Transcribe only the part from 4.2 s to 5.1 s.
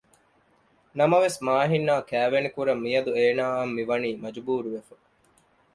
މަޖުބޫރުވެފަ